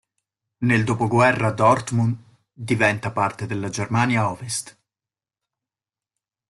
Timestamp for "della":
3.45-3.69